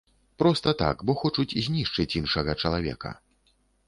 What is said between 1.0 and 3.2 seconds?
бо хочуць знішчыць іншага чалавека.